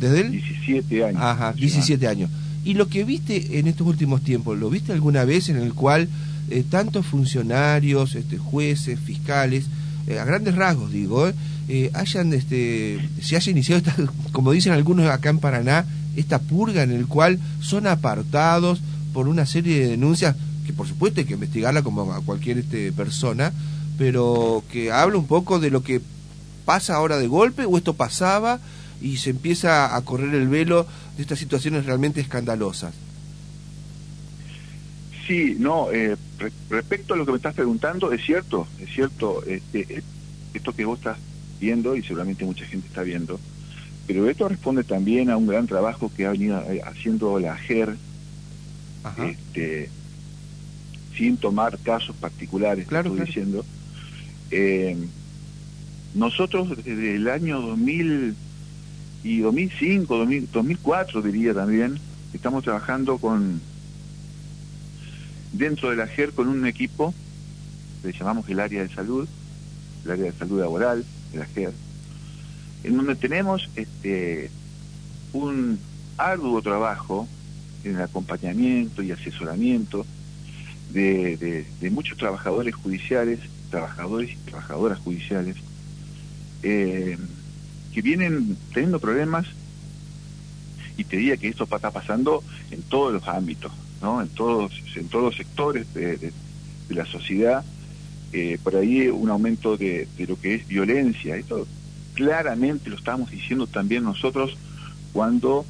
¿Desde 0.00 0.20
el? 0.20 0.32
17 0.32 1.04
años. 1.04 1.20
Ajá, 1.22 1.52
17 1.52 2.08
años. 2.08 2.30
¿Y 2.64 2.74
lo 2.74 2.88
que 2.88 3.04
viste 3.04 3.58
en 3.58 3.66
estos 3.66 3.86
últimos 3.86 4.22
tiempos, 4.22 4.58
lo 4.58 4.68
viste 4.68 4.92
alguna 4.92 5.24
vez 5.24 5.48
en 5.48 5.56
el 5.56 5.72
cual 5.72 6.08
eh, 6.50 6.64
tantos 6.68 7.06
funcionarios, 7.06 8.14
este, 8.14 8.36
jueces, 8.36 8.98
fiscales, 9.00 9.66
eh, 10.06 10.18
a 10.18 10.24
grandes 10.24 10.56
rasgos 10.56 10.90
digo, 10.90 11.30
eh, 11.68 11.90
hayan, 11.94 12.32
este, 12.32 13.08
se 13.22 13.36
haya 13.36 13.52
iniciado, 13.52 13.78
esta, 13.78 13.94
como 14.32 14.52
dicen 14.52 14.72
algunos 14.72 15.06
acá 15.06 15.30
en 15.30 15.38
Paraná, 15.38 15.86
esta 16.16 16.38
purga 16.38 16.82
en 16.82 16.90
el 16.90 17.06
cual 17.06 17.38
son 17.60 17.86
apartados 17.86 18.80
por 19.12 19.28
una 19.28 19.46
serie 19.46 19.80
de 19.80 19.88
denuncias 19.90 20.36
que 20.66 20.72
por 20.72 20.86
supuesto 20.86 21.20
hay 21.20 21.26
que 21.26 21.34
investigarla 21.34 21.82
como 21.82 22.12
a 22.12 22.20
cualquier 22.20 22.58
este, 22.58 22.92
persona, 22.92 23.52
pero 23.96 24.64
que 24.70 24.90
habla 24.92 25.18
un 25.18 25.26
poco 25.26 25.60
de 25.60 25.70
lo 25.70 25.82
que 25.82 26.00
pasa 26.64 26.96
ahora 26.96 27.18
de 27.18 27.26
golpe 27.26 27.64
o 27.64 27.76
esto 27.76 27.94
pasaba 27.94 28.60
y 29.00 29.16
se 29.16 29.30
empieza 29.30 29.96
a 29.96 30.00
correr 30.02 30.34
el 30.34 30.48
velo 30.48 30.86
de 31.16 31.22
estas 31.22 31.38
situaciones 31.38 31.86
realmente 31.86 32.20
escandalosas. 32.20 32.94
Sí, 35.26 35.56
no, 35.58 35.92
eh, 35.92 36.16
respecto 36.68 37.14
a 37.14 37.16
lo 37.16 37.24
que 37.24 37.32
me 37.32 37.36
estás 37.36 37.54
preguntando, 37.54 38.12
es 38.12 38.24
cierto, 38.24 38.66
es 38.80 38.90
cierto, 38.92 39.44
este, 39.44 40.02
esto 40.54 40.72
que 40.72 40.84
vos 40.84 40.98
estás 40.98 41.18
viendo 41.60 41.94
y 41.94 42.02
seguramente 42.02 42.44
mucha 42.44 42.64
gente 42.64 42.88
está 42.88 43.02
viendo, 43.02 43.38
pero 44.06 44.28
esto 44.28 44.48
responde 44.48 44.82
también 44.82 45.30
a 45.30 45.36
un 45.36 45.46
gran 45.46 45.68
trabajo 45.68 46.10
que 46.16 46.26
ha 46.26 46.32
venido 46.32 46.60
eh, 46.62 46.80
haciendo 46.84 47.38
la 47.38 47.56
GER, 47.56 47.96
este, 49.24 49.88
sin 51.16 51.36
tomar 51.36 51.78
casos 51.78 52.16
particulares, 52.16 52.88
claro, 52.88 53.10
estoy 53.10 53.26
diciendo. 53.26 53.64
Eh, 54.50 54.96
nosotros 56.14 56.76
desde 56.84 57.14
el 57.14 57.28
año 57.28 57.60
2000 57.60 58.34
y 59.22 59.40
2005, 59.40 60.26
2004 60.52 61.22
diría 61.22 61.54
también, 61.54 61.98
estamos 62.32 62.64
trabajando 62.64 63.18
con 63.18 63.60
dentro 65.52 65.90
de 65.90 65.96
la 65.96 66.06
GER 66.06 66.32
con 66.32 66.48
un 66.48 66.66
equipo 66.66 67.12
que 68.02 68.12
llamamos 68.12 68.48
el 68.48 68.60
área 68.60 68.82
de 68.82 68.88
salud, 68.88 69.28
el 70.04 70.10
área 70.10 70.24
de 70.26 70.32
salud 70.32 70.60
laboral 70.60 71.04
de 71.32 71.38
la 71.38 71.46
GER, 71.46 71.72
en 72.84 72.96
donde 72.96 73.14
tenemos 73.14 73.68
este 73.76 74.50
un 75.32 75.78
arduo 76.16 76.62
trabajo 76.62 77.28
en 77.84 77.96
el 77.96 78.02
acompañamiento 78.02 79.02
y 79.02 79.12
asesoramiento 79.12 80.06
de, 80.92 81.66
de 81.80 81.90
muchos 81.90 82.18
trabajadores 82.18 82.74
judiciales, 82.74 83.38
trabajadores 83.70 84.30
y 84.32 84.36
trabajadoras 84.36 84.98
judiciales, 84.98 85.56
eh, 86.62 87.16
que 87.92 88.02
vienen 88.02 88.56
teniendo 88.72 88.98
problemas 88.98 89.46
y 90.96 91.04
te 91.04 91.16
diría 91.16 91.36
que 91.36 91.48
esto 91.48 91.64
está 91.64 91.90
pasando 91.90 92.42
en 92.70 92.82
todos 92.82 93.12
los 93.12 93.26
ámbitos, 93.26 93.72
¿no? 94.02 94.20
en, 94.20 94.28
todos, 94.28 94.72
en 94.94 95.08
todos 95.08 95.24
los 95.24 95.36
sectores 95.36 95.92
de, 95.94 96.32
la 96.90 97.06
sociedad, 97.06 97.64
eh, 98.32 98.58
por 98.62 98.74
ahí 98.74 99.08
un 99.08 99.30
aumento 99.30 99.76
de, 99.76 100.08
lo 100.26 100.38
que 100.38 100.56
es 100.56 100.66
violencia, 100.66 101.36
esto 101.36 101.66
claramente 102.14 102.90
lo 102.90 102.96
estamos 102.96 103.30
diciendo 103.30 103.68
también 103.68 104.02
nosotros 104.02 104.56
cuando 105.12 105.64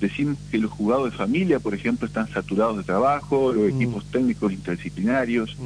decimos 0.00 0.36
que 0.50 0.58
los 0.58 0.70
juzgados 0.72 1.12
de 1.12 1.16
familia, 1.16 1.60
por 1.60 1.74
ejemplo, 1.74 2.06
están 2.06 2.28
saturados 2.28 2.76
de 2.76 2.82
trabajo, 2.82 3.52
los 3.52 3.72
mm. 3.72 3.76
equipos 3.76 4.04
técnicos 4.10 4.52
interdisciplinarios, 4.52 5.56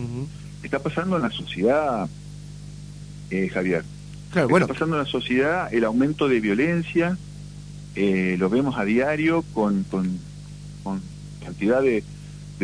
está 0.62 0.78
pasando 0.78 1.16
en 1.16 1.22
la 1.22 1.30
sociedad, 1.30 2.08
eh, 3.30 3.48
Javier. 3.48 3.84
Claro, 4.32 4.48
bueno. 4.48 4.64
Está 4.64 4.74
pasando 4.74 4.96
en 4.96 5.04
la 5.04 5.08
sociedad 5.10 5.72
el 5.72 5.84
aumento 5.84 6.28
de 6.28 6.40
violencia, 6.40 7.16
eh, 7.94 8.36
lo 8.38 8.48
vemos 8.50 8.76
a 8.78 8.84
diario 8.84 9.42
con, 9.54 9.84
con, 9.84 10.18
cantidad 11.44 11.82
de, 11.82 12.02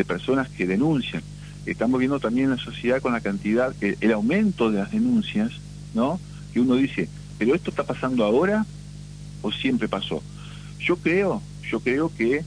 personas 0.05 0.49
que 0.49 0.67
denuncian. 0.67 1.23
Estamos 1.67 1.99
viendo 1.99 2.21
también 2.21 2.47
en 2.47 2.57
la 2.57 2.63
sociedad 2.63 3.01
con 3.01 3.13
la 3.13 3.21
cantidad, 3.21 3.75
el, 3.81 3.97
el 4.01 4.13
aumento 4.13 4.71
de 4.71 4.79
las 4.79 4.93
denuncias, 4.93 5.53
¿no? 5.95 6.21
Que 6.53 6.61
uno 6.61 6.77
dice, 6.77 7.09
¿pero 7.39 7.55
esto 7.55 7.71
está 7.71 7.85
pasando 7.85 8.25
ahora 8.25 8.67
o 9.43 9.51
siempre 9.51 9.89
pasó? 9.89 10.23
Yo 10.79 10.97
creo, 10.97 11.41
yo 11.71 11.81
creo 11.81 12.13
que 12.15 12.45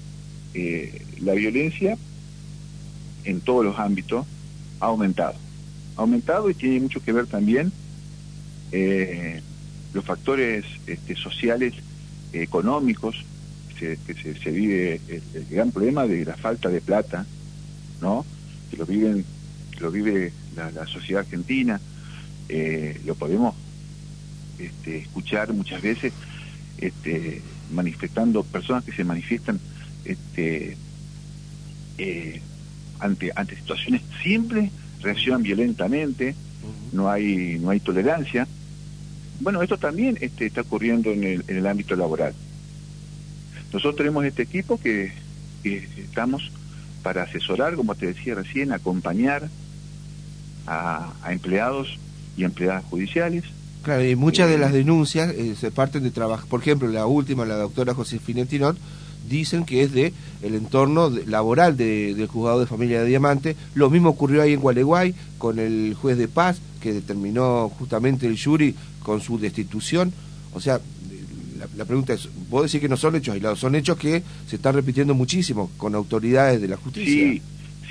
eh, 0.53 1.05
la 1.21 1.33
violencia 1.33 1.97
en 3.23 3.41
todos 3.41 3.65
los 3.65 3.77
ámbitos 3.79 4.25
ha 4.79 4.85
aumentado. 4.85 5.35
Ha 5.95 6.01
aumentado 6.01 6.49
y 6.49 6.53
tiene 6.53 6.79
mucho 6.79 7.03
que 7.03 7.11
ver 7.11 7.27
también 7.27 7.71
eh, 8.71 9.41
los 9.93 10.05
factores 10.05 10.65
este, 10.85 11.15
sociales, 11.15 11.73
económicos, 12.33 13.23
que 13.77 13.97
se, 14.43 14.51
vive 14.51 14.99
el, 15.07 15.45
gran 15.49 15.71
problema 15.71 16.07
de 16.07 16.25
la 16.25 16.35
falta 16.35 16.69
de 16.69 16.81
plata, 16.81 17.25
¿no? 18.01 18.25
Que 18.71 18.77
lo 18.77 18.85
viven, 18.85 19.23
lo 19.79 19.91
vive 19.91 20.33
la, 20.55 20.87
sociedad 20.87 21.21
argentina, 21.21 21.79
eh, 22.49 22.99
lo 23.05 23.13
podemos 23.15 23.55
este, 24.57 24.97
escuchar 24.97 25.53
muchas 25.53 25.81
veces 25.81 26.13
este, 26.79 27.41
manifestando 27.71 28.43
personas 28.43 28.83
que 28.83 28.91
se 28.91 29.03
manifiestan 29.03 29.59
este, 30.05 30.77
eh, 31.97 32.41
ante 32.99 33.31
ante 33.35 33.55
situaciones 33.55 34.01
siempre 34.23 34.71
reaccionan 35.01 35.43
violentamente 35.43 36.33
no 36.91 37.09
hay 37.09 37.59
no 37.59 37.69
hay 37.69 37.79
tolerancia 37.79 38.47
bueno, 39.39 39.61
esto 39.61 39.77
también 39.77 40.17
este, 40.21 40.45
está 40.45 40.61
ocurriendo 40.61 41.11
en 41.11 41.23
el, 41.23 41.43
en 41.47 41.57
el 41.57 41.67
ámbito 41.67 41.95
laboral. 41.95 42.33
Nosotros 43.71 43.95
tenemos 43.97 44.25
este 44.25 44.43
equipo 44.43 44.79
que, 44.79 45.11
estamos 45.63 46.49
para 47.03 47.23
asesorar, 47.23 47.75
como 47.75 47.93
te 47.95 48.07
decía 48.07 48.35
recién, 48.35 48.71
acompañar 48.71 49.49
a, 50.65 51.13
empleados 51.29 51.97
y 52.37 52.43
empleadas 52.45 52.85
judiciales. 52.85 53.43
Claro, 53.83 54.05
y 54.05 54.15
muchas 54.15 54.49
de 54.49 54.55
eh, 54.55 54.59
las 54.59 54.71
denuncias 54.71 55.33
eh, 55.33 55.55
se 55.55 55.71
parten 55.71 56.03
de 56.03 56.11
trabajo. 56.11 56.47
Por 56.47 56.61
ejemplo, 56.61 56.87
la 56.87 57.05
última, 57.05 57.45
la 57.45 57.55
doctora 57.55 57.93
Josefina 57.93 58.45
Tinot, 58.45 58.77
dicen 59.29 59.65
que 59.65 59.83
es 59.83 59.91
de 59.91 60.13
el 60.41 60.55
entorno 60.55 61.09
laboral 61.09 61.77
del 61.77 62.27
juzgado 62.27 62.59
de 62.59 62.65
familia 62.65 63.01
de 63.01 63.07
Diamante. 63.07 63.55
Lo 63.75 63.89
mismo 63.89 64.09
ocurrió 64.09 64.41
ahí 64.41 64.53
en 64.53 64.59
Gualeguay 64.59 65.13
con 65.37 65.59
el 65.59 65.95
juez 65.99 66.17
de 66.17 66.27
paz 66.27 66.59
que 66.81 66.93
determinó 66.93 67.69
justamente 67.69 68.27
el 68.27 68.41
jury 68.41 68.75
con 69.03 69.21
su 69.21 69.39
destitución. 69.39 70.13
O 70.53 70.59
sea, 70.59 70.79
la, 71.75 71.85
pregunta 71.85 72.13
es, 72.13 72.29
vos 72.49 72.63
decís 72.63 72.81
que 72.81 72.89
no 72.89 72.97
son 72.97 73.15
hechos 73.15 73.33
aislados, 73.33 73.59
son 73.59 73.75
hechos 73.75 73.97
que 73.97 74.23
se 74.47 74.55
están 74.55 74.75
repitiendo 74.75 75.13
muchísimo 75.13 75.71
con 75.77 75.95
autoridades 75.95 76.61
de 76.61 76.67
la 76.67 76.77
justicia. 76.77 77.13
Sí, 77.13 77.41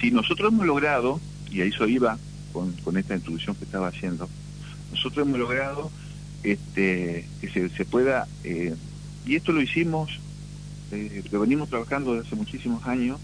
sí, 0.00 0.10
nosotros 0.10 0.52
hemos 0.52 0.66
logrado, 0.66 1.20
y 1.50 1.60
a 1.60 1.64
eso 1.64 1.86
iba 1.86 2.18
con, 2.52 2.72
con 2.84 2.96
esta 2.96 3.14
introducción 3.14 3.56
que 3.56 3.64
estaba 3.64 3.88
haciendo, 3.88 4.28
nosotros 4.92 5.26
hemos 5.26 5.38
logrado 5.38 5.90
este, 6.42 7.26
que 7.40 7.50
se, 7.50 7.68
se 7.70 7.84
pueda, 7.84 8.28
eh, 8.44 8.74
y 9.26 9.34
esto 9.34 9.52
lo 9.52 9.60
hicimos, 9.60 10.20
eh, 10.92 11.22
lo 11.30 11.40
venimos 11.40 11.68
trabajando 11.68 12.14
desde 12.14 12.28
hace 12.28 12.36
muchísimos 12.36 12.86
años, 12.86 13.18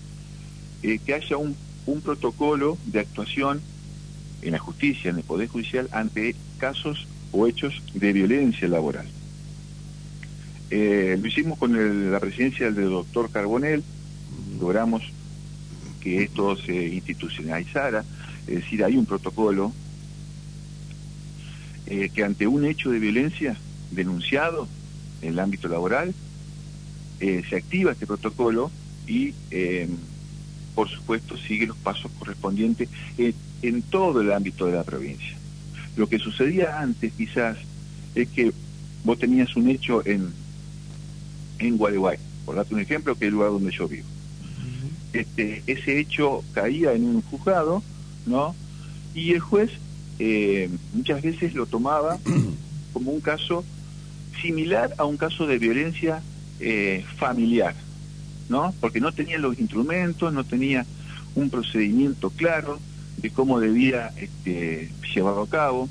eh, 0.82 0.98
que 1.04 1.14
haya 1.14 1.36
un, 1.36 1.56
protocolo 2.02 2.78
de 2.86 3.00
actuación 3.00 3.60
en 4.40 4.52
la 4.52 4.58
justicia, 4.58 5.10
en 5.10 5.18
el 5.18 5.24
Poder 5.24 5.48
Judicial, 5.48 5.88
ante 5.92 6.34
casos 6.58 7.06
o 7.32 7.46
hechos 7.46 7.82
de 7.94 8.12
violencia 8.12 8.68
laboral. 8.68 9.06
Eh, 10.70 11.18
lo 11.20 11.26
hicimos 11.26 11.58
con 11.58 12.10
la 12.10 12.18
presidencia 12.20 12.70
del 12.70 12.90
doctor 12.90 13.30
Carbonel, 13.30 13.82
logramos 14.58 15.02
que 16.00 16.22
esto 16.22 16.56
se 16.56 16.88
institucionalizara. 16.88 18.04
Es 18.46 18.56
decir, 18.56 18.84
hay 18.84 18.96
un 18.96 19.06
protocolo 19.06 19.72
eh, 21.86 22.10
que 22.14 22.24
ante 22.24 22.46
un 22.46 22.64
hecho 22.64 22.90
de 22.90 22.98
violencia 22.98 23.56
denunciado 23.90 24.66
en 25.20 25.30
el 25.30 25.38
ámbito 25.38 25.68
laboral, 25.68 26.14
eh, 27.22 27.44
se 27.48 27.54
activa 27.54 27.92
este 27.92 28.04
protocolo 28.04 28.72
y, 29.06 29.32
eh, 29.52 29.88
por 30.74 30.88
supuesto, 30.88 31.36
sigue 31.36 31.68
los 31.68 31.76
pasos 31.76 32.10
correspondientes 32.18 32.88
en, 33.16 33.82
todo 33.82 34.22
el 34.22 34.32
ámbito 34.32 34.66
de 34.66 34.72
la 34.72 34.82
provincia. 34.82 35.36
Lo 35.96 36.08
que 36.08 36.18
sucedía 36.18 36.80
antes, 36.80 37.12
quizás, 37.12 37.58
es 38.16 38.28
que 38.28 38.52
vos 39.04 39.20
tenías 39.20 39.54
un 39.54 39.68
hecho 39.68 40.04
en, 40.04 40.32
en 41.60 41.76
Gualeguay, 41.76 42.18
por 42.44 42.56
darte 42.56 42.74
un 42.74 42.80
ejemplo, 42.80 43.14
que 43.14 43.26
es 43.26 43.28
el 43.28 43.34
lugar 43.34 43.50
donde 43.50 43.70
yo 43.70 43.86
vivo. 43.86 44.08
Este, 45.12 45.62
ese 45.68 46.00
hecho 46.00 46.42
caía 46.52 46.92
en 46.92 47.04
un 47.04 47.22
juzgado, 47.22 47.84
¿no? 48.26 48.56
Y 49.14 49.30
el 49.30 49.38
juez 49.38 49.70
eh, 50.18 50.68
muchas 50.92 51.22
veces 51.22 51.54
lo 51.54 51.66
tomaba 51.66 52.18
como 52.92 53.12
un 53.12 53.20
caso 53.20 53.64
similar 54.40 54.92
a 54.98 55.04
un 55.04 55.16
caso 55.16 55.46
de 55.46 55.58
violencia 55.58 56.20
eh, 56.62 57.04
familiar, 57.16 57.74
¿no? 58.48 58.74
Porque 58.80 59.00
no 59.00 59.12
tenía 59.12 59.38
los 59.38 59.58
instrumentos, 59.58 60.32
no 60.32 60.44
tenía 60.44 60.86
un 61.34 61.50
procedimiento 61.50 62.30
claro 62.30 62.78
de 63.18 63.30
cómo 63.30 63.60
debía 63.60 64.12
este, 64.16 64.90
llevarlo 65.14 65.42
a 65.42 65.48
cabo. 65.48 65.88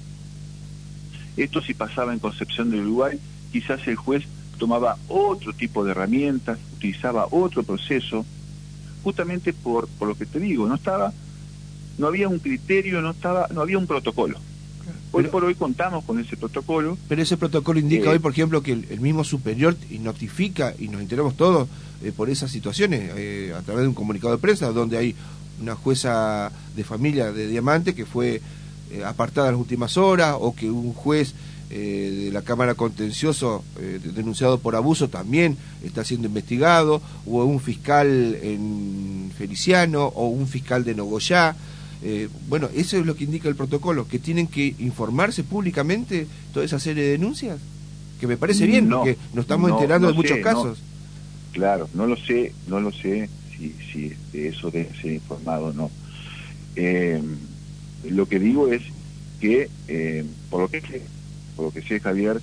Esto 1.37 1.61
si 1.61 1.73
pasaba 1.73 2.13
en 2.13 2.19
Concepción 2.19 2.71
del 2.71 2.81
Uruguay, 2.81 3.19
quizás 3.51 3.87
el 3.87 3.95
juez 3.95 4.25
tomaba 4.57 4.97
otro 5.07 5.53
tipo 5.53 5.83
de 5.83 5.91
herramientas, 5.91 6.57
utilizaba 6.75 7.27
otro 7.31 7.63
proceso, 7.63 8.25
justamente 9.03 9.53
por, 9.53 9.87
por 9.87 10.07
lo 10.07 10.15
que 10.15 10.25
te 10.25 10.39
digo, 10.39 10.67
no 10.67 10.75
estaba 10.75 11.13
no 11.97 12.07
había 12.07 12.27
un 12.27 12.39
criterio, 12.39 13.01
no 13.01 13.11
estaba, 13.11 13.47
no 13.53 13.61
había 13.61 13.77
un 13.77 13.87
protocolo. 13.87 14.39
Hoy 15.11 15.25
por 15.25 15.43
hoy 15.43 15.55
contamos 15.55 16.03
con 16.05 16.19
ese 16.19 16.37
protocolo. 16.37 16.97
Pero 17.07 17.21
ese 17.21 17.37
protocolo 17.37 17.79
indica 17.79 18.05
eh, 18.05 18.13
hoy, 18.13 18.19
por 18.19 18.31
ejemplo, 18.31 18.63
que 18.63 18.71
el, 18.71 18.99
mismo 18.99 19.23
superior 19.23 19.75
notifica 19.99 20.73
y 20.79 20.87
nos 20.87 21.01
enteramos 21.01 21.35
todos 21.35 21.67
eh, 22.03 22.11
por 22.15 22.29
esas 22.29 22.51
situaciones 22.51 23.11
eh, 23.15 23.53
a 23.57 23.61
través 23.61 23.83
de 23.83 23.89
un 23.89 23.93
comunicado 23.93 24.33
de 24.33 24.41
prensa 24.41 24.71
donde 24.71 24.97
hay 24.97 25.15
una 25.61 25.75
jueza 25.75 26.51
de 26.75 26.83
familia 26.83 27.31
de 27.31 27.47
Diamante 27.47 27.93
que 27.93 28.05
fue 28.05 28.41
apartada 29.05 29.47
en 29.47 29.53
las 29.53 29.61
últimas 29.61 29.95
horas 29.97 30.35
o 30.39 30.55
que 30.55 30.69
un 30.69 30.93
juez 30.93 31.33
de 31.69 32.29
la 32.33 32.41
Cámara 32.41 32.73
Contencioso 32.75 33.63
denunciado 34.15 34.59
por 34.59 34.75
abuso 34.75 35.07
también 35.07 35.55
está 35.83 36.03
siendo 36.03 36.27
investigado 36.27 37.01
o 37.25 37.45
un 37.45 37.61
fiscal 37.61 38.37
en 38.41 39.31
Feliciano 39.37 40.07
o 40.07 40.27
un 40.27 40.47
fiscal 40.47 40.83
de 40.83 40.95
Nogoyá. 40.95 41.55
Eh, 42.03 42.29
bueno, 42.47 42.69
eso 42.73 42.97
es 42.97 43.05
lo 43.05 43.15
que 43.15 43.25
indica 43.25 43.47
el 43.47 43.55
protocolo, 43.55 44.07
que 44.07 44.17
tienen 44.17 44.47
que 44.47 44.75
informarse 44.79 45.43
públicamente 45.43 46.27
toda 46.53 46.65
esa 46.65 46.79
serie 46.79 47.03
de 47.03 47.11
denuncias, 47.11 47.59
que 48.19 48.27
me 48.27 48.37
parece 48.37 48.65
bien, 48.65 48.89
porque 48.89 49.17
nos 49.33 49.43
estamos 49.43 49.71
enterando 49.71 50.07
de 50.07 50.13
muchos 50.13 50.39
casos. 50.39 50.79
claro, 51.51 51.89
no 51.93 52.07
lo 52.07 52.17
sé, 52.17 52.53
no 52.67 52.79
lo 52.79 52.91
sé 52.91 53.29
si, 53.55 53.75
si 53.91 54.13
de 54.33 54.47
eso 54.47 54.71
debe 54.71 54.89
ser 54.99 55.13
informado 55.13 55.67
o 55.67 55.73
no. 55.73 55.91
Eh, 56.75 57.21
lo 58.09 58.27
que 58.27 58.39
digo 58.39 58.67
es 58.67 58.81
que, 59.39 59.69
eh, 59.87 60.25
por 60.49 60.61
lo 60.61 60.69
que 60.69 60.81
sé, 60.81 61.03
por 61.55 61.65
lo 61.65 61.71
que 61.71 61.83
sé, 61.83 61.99
Javier, 61.99 62.41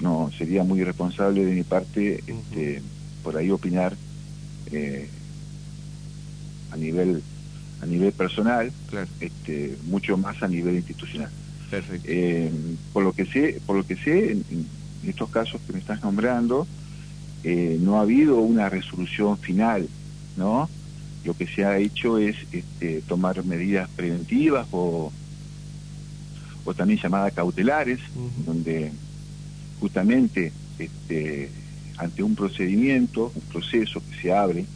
no 0.00 0.30
sería 0.36 0.62
muy 0.62 0.80
irresponsable 0.80 1.44
de 1.44 1.54
mi 1.54 1.64
parte 1.64 2.22
este, 2.26 2.82
por 3.22 3.36
ahí 3.36 3.50
opinar 3.50 3.96
a 6.70 6.76
nivel 6.76 7.22
a 7.82 7.86
nivel 7.86 8.12
personal, 8.12 8.72
este, 9.20 9.76
mucho 9.84 10.16
más 10.16 10.42
a 10.42 10.48
nivel 10.48 10.76
institucional. 10.76 11.30
Perfecto. 11.68 12.06
Eh, 12.08 12.50
por 12.92 13.02
lo 13.02 13.12
que 13.12 13.26
sé, 13.26 13.60
por 13.66 13.76
lo 13.76 13.84
que 13.84 13.96
sé, 13.96 14.32
en, 14.32 14.66
estos 15.04 15.28
casos 15.30 15.60
que 15.66 15.72
me 15.72 15.80
estás 15.80 16.00
nombrando, 16.02 16.66
eh, 17.42 17.76
no 17.80 17.98
ha 17.98 18.02
habido 18.02 18.38
una 18.38 18.68
resolución 18.68 19.36
final, 19.36 19.88
¿no? 20.36 20.70
Lo 21.24 21.34
que 21.34 21.48
se 21.48 21.64
ha 21.64 21.78
hecho 21.78 22.18
es 22.18 22.36
este, 22.52 23.02
tomar 23.02 23.44
medidas 23.44 23.88
preventivas 23.96 24.68
o, 24.70 25.12
o 26.64 26.74
también 26.74 27.00
llamadas 27.00 27.32
cautelares, 27.32 27.98
donde 28.46 28.92
justamente 29.80 30.52
este, 30.78 31.50
ante 31.96 32.22
un 32.22 32.36
procedimiento, 32.36 33.32
un 33.34 33.42
proceso 33.42 34.00
que 34.08 34.22
se 34.22 34.32
abre, 34.32 34.66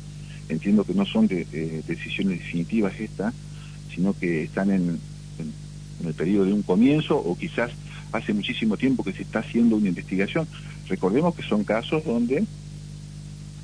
entiendo 0.49 0.85
que 0.85 0.95
no 0.95 1.07
son 1.07 1.27
de, 1.27 1.45
decisiones 1.87 2.39
definitivas 2.39 2.99
estas, 2.99 3.35
sino 3.95 4.13
que 4.13 4.45
están 4.45 4.71
en, 4.71 5.01
el 6.05 6.15
periodo 6.15 6.45
de 6.45 6.53
un 6.53 6.63
comienzo 6.63 7.17
o 7.17 7.37
quizás 7.37 7.71
hace 8.13 8.33
muchísimo 8.33 8.77
tiempo 8.77 9.03
que 9.03 9.13
se 9.13 9.23
está 9.23 9.41
haciendo 9.41 9.77
una 9.77 9.89
investigación. 9.89 10.47
Recordemos 10.89 11.35
que 11.35 11.43
son 11.43 11.65
casos 11.65 12.05
donde 12.05 12.45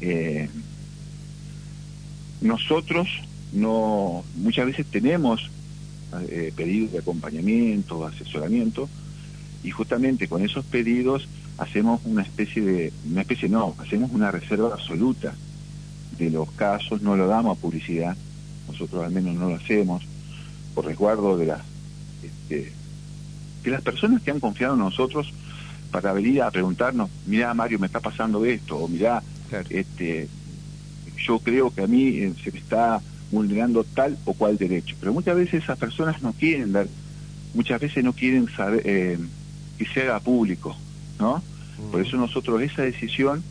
eh, 0.00 0.48
nosotros 2.40 3.08
no 3.52 4.24
muchas 4.36 4.66
veces 4.66 4.86
tenemos 4.86 5.50
eh, 6.28 6.52
pedidos 6.56 6.92
de 6.92 6.98
acompañamiento, 6.98 8.06
asesoramiento, 8.06 8.88
y 9.62 9.70
justamente 9.70 10.26
con 10.26 10.42
esos 10.42 10.64
pedidos 10.64 11.28
hacemos 11.58 12.00
una 12.04 12.22
especie 12.22 12.62
de, 12.62 12.92
una 13.10 13.20
especie 13.20 13.48
no, 13.48 13.76
hacemos 13.78 14.10
una 14.10 14.30
reserva 14.30 14.72
absoluta 14.72 15.34
de 16.24 16.30
los 16.30 16.50
casos, 16.52 17.02
no 17.02 17.16
lo 17.16 17.26
damos 17.26 17.56
a 17.56 17.60
publicidad, 17.60 18.16
nosotros 18.68 19.04
al 19.04 19.12
menos 19.12 19.34
no 19.34 19.48
lo 19.50 19.56
hacemos, 19.56 20.02
por 20.74 20.86
resguardo 20.86 21.36
de 21.36 21.46
las, 21.46 21.62
este, 22.22 22.72
de 23.62 23.70
las 23.70 23.82
personas 23.82 24.22
que 24.22 24.30
han 24.30 24.40
confiado 24.40 24.74
en 24.74 24.80
nosotros 24.80 25.32
para 25.90 26.12
venir 26.12 26.42
a 26.42 26.50
preguntarnos, 26.50 27.10
mira 27.26 27.52
Mario, 27.54 27.78
me 27.78 27.86
está 27.86 28.00
pasando 28.00 28.44
esto, 28.44 28.78
o 28.78 28.88
mira, 28.88 29.22
este, 29.68 30.28
yo 31.18 31.38
creo 31.38 31.70
que 31.70 31.82
a 31.82 31.86
mí 31.86 32.08
eh, 32.08 32.32
se 32.42 32.50
me 32.50 32.58
está 32.58 33.00
vulnerando 33.30 33.84
tal 33.84 34.16
o 34.24 34.34
cual 34.34 34.56
derecho. 34.56 34.96
Pero 35.00 35.12
muchas 35.12 35.36
veces 35.36 35.62
esas 35.62 35.78
personas 35.78 36.22
no 36.22 36.32
quieren 36.32 36.72
dar, 36.72 36.86
muchas 37.54 37.80
veces 37.80 38.02
no 38.04 38.12
quieren 38.12 38.48
saber 38.48 38.82
eh, 38.84 39.18
que 39.78 39.86
se 39.86 40.02
haga 40.02 40.20
público, 40.20 40.76
¿no? 41.18 41.42
Por 41.90 42.00
eso 42.00 42.16
nosotros 42.16 42.62
esa 42.62 42.82
decisión 42.82 43.42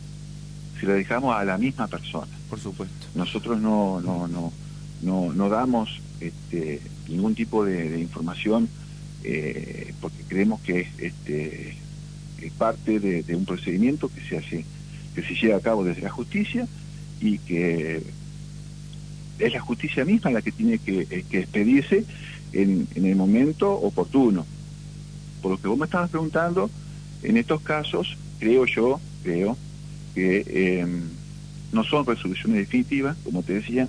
se 0.80 0.86
la 0.86 0.94
dejamos 0.94 1.36
a 1.36 1.44
la 1.44 1.58
misma 1.58 1.86
persona. 1.86 2.32
Por 2.52 2.60
supuesto. 2.60 3.06
Nosotros 3.14 3.62
no, 3.62 4.02
no, 4.02 4.28
no, 4.28 4.52
no, 5.00 5.32
no 5.32 5.48
damos 5.48 6.02
este, 6.20 6.82
ningún 7.08 7.34
tipo 7.34 7.64
de, 7.64 7.98
información 7.98 8.68
eh, 9.24 9.94
porque 10.02 10.22
creemos 10.28 10.60
que 10.60 10.86
este, 10.98 11.78
es 12.42 12.52
parte 12.52 13.00
de, 13.00 13.34
un 13.34 13.46
procedimiento 13.46 14.10
que 14.10 14.20
se 14.20 14.36
hace, 14.36 14.66
que 15.14 15.22
se 15.22 15.34
lleva 15.34 15.56
a 15.56 15.60
cabo 15.60 15.82
desde 15.82 16.02
la 16.02 16.10
justicia 16.10 16.68
y 17.22 17.38
que 17.38 18.02
es 19.38 19.52
la 19.54 19.60
justicia 19.60 20.04
misma 20.04 20.30
la 20.30 20.42
que 20.42 20.52
tiene 20.52 20.76
que, 20.76 21.06
eh, 21.10 21.24
expedirse 21.30 22.04
en, 22.52 22.86
en, 22.94 23.06
el 23.06 23.16
momento 23.16 23.72
oportuno. 23.72 24.44
Por 25.40 25.52
lo 25.52 25.58
que 25.58 25.68
vos 25.68 25.78
me 25.78 25.86
estabas 25.86 26.10
preguntando, 26.10 26.68
en 27.22 27.38
estos 27.38 27.62
casos, 27.62 28.14
creo 28.38 28.66
yo, 28.66 29.00
creo, 29.22 29.56
que 30.14 30.80
em, 30.80 31.21
no 31.72 31.84
son 31.84 32.06
resoluciones 32.06 32.58
definitivas, 32.58 33.16
como 33.24 33.42
te 33.42 33.54
decía, 33.54 33.88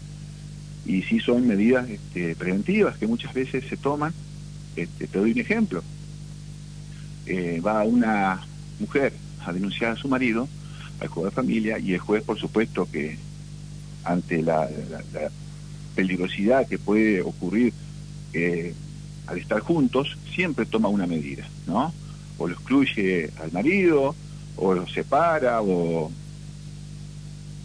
y 0.86 1.02
sí 1.04 1.19
son 1.19 1.48
medidas 1.48 1.89
este, 1.89 2.36
preventivas 2.36 2.98
que 2.98 3.08
muchas 3.08 3.34
veces 3.34 3.65
se 3.69 3.78
toman. 3.78 4.13
Este, 4.76 5.08
te 5.08 5.19
doy 5.19 5.32
un 5.32 5.39
ejemplo. 5.39 5.84
Eh, 7.26 7.62
va 7.65 7.84
una 7.84 8.41
mujer 8.80 9.13
a 9.46 9.54
denunciar 9.54 9.91
a 9.91 9.96
su 9.96 10.08
marido, 10.08 10.48
al 11.00 11.08
juez 11.08 11.26
de 11.26 11.32
familia, 11.32 11.80
y 11.80 11.93
el 11.93 12.00
juez, 12.00 12.24
por 12.24 12.39
supuesto, 12.39 12.88
que 12.91 13.17
ante 14.04 14.41
la, 14.41 14.69
peligrosidad 15.96 16.67
que 16.67 16.80
puede 16.80 17.22
ocurrir 17.22 17.72
eh, 18.34 18.74
al 19.28 19.38
estar 19.38 19.60
juntos, 19.60 20.17
siempre 20.34 20.65
toma 20.65 20.89
una 20.89 21.06
medida, 21.06 21.48
¿no? 21.67 21.93
O 22.39 22.48
lo 22.48 22.54
excluye 22.56 23.30
al 23.39 23.52
marido, 23.52 24.15
o 24.56 24.74
lo 24.74 24.88
separa 24.88 25.62
o, 25.62 26.12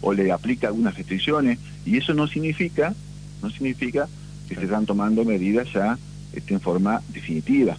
o 0.01 0.13
le 0.13 0.31
aplica 0.31 0.67
algunas 0.67 0.95
restricciones 0.95 1.59
y 1.85 1.97
eso 1.97 2.13
no 2.13 2.27
significa 2.27 2.93
no 3.41 3.49
significa 3.49 4.07
que 4.47 4.55
se 4.55 4.63
están 4.63 4.85
tomando 4.85 5.23
medidas 5.23 5.67
ya 5.73 5.97
este, 6.33 6.53
en 6.53 6.61
forma 6.61 7.01
definitiva. 7.13 7.77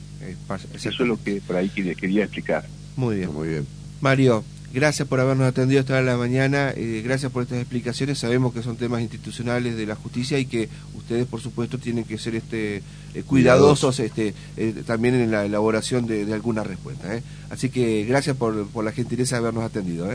eso 0.74 0.88
es 0.88 0.98
lo 1.00 1.22
que 1.22 1.40
por 1.40 1.56
ahí 1.56 1.68
quería, 1.68 2.24
explicar. 2.24 2.64
Muy 2.96 3.16
bien. 3.16 3.32
Muy 3.32 3.48
bien. 3.48 3.66
Mario, 4.00 4.44
gracias 4.72 5.06
por 5.06 5.20
habernos 5.20 5.46
atendido 5.46 5.80
esta 5.80 6.00
la 6.00 6.16
mañana, 6.16 6.72
eh, 6.74 7.02
gracias 7.04 7.30
por 7.30 7.42
estas 7.42 7.58
explicaciones. 7.58 8.18
Sabemos 8.18 8.54
que 8.54 8.62
son 8.62 8.76
temas 8.76 9.02
institucionales 9.02 9.76
de 9.76 9.86
la 9.86 9.94
justicia 9.94 10.38
y 10.38 10.46
que 10.46 10.68
ustedes, 10.94 11.26
por 11.26 11.40
supuesto, 11.40 11.78
tienen 11.78 12.04
que 12.04 12.18
ser 12.18 12.34
este 12.34 12.82
eh, 13.14 13.22
cuidadosos 13.26 13.98
este 14.00 14.34
eh, 14.56 14.82
también 14.86 15.14
en 15.14 15.30
la 15.30 15.44
elaboración 15.44 16.06
de, 16.06 16.32
alguna 16.32 16.64
respuesta. 16.64 17.08
Así 17.50 17.68
que 17.68 18.04
gracias 18.04 18.36
por, 18.36 18.66
por 18.68 18.84
la 18.84 18.92
gentileza 18.92 19.36
de 19.36 19.40
habernos 19.40 19.64
atendido. 19.64 20.08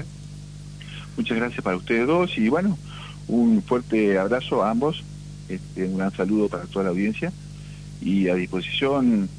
Muchas 1.18 1.38
gracias 1.38 1.64
para 1.64 1.78
ustedes 1.78 2.08
dos 2.08 2.38
y 2.38 2.50
bueno, 2.50 2.78
un 3.28 3.62
fuerte 3.64 4.18
abrazo 4.18 4.64
a 4.64 4.72
ambos, 4.72 5.04
este, 5.50 5.86
un 5.86 5.98
gran 5.98 6.12
saludo 6.16 6.50
para 6.50 6.66
toda 6.66 6.86
la 6.86 6.92
audiencia 6.92 7.32
y 8.02 8.28
a 8.30 8.36
disposición 8.36 9.30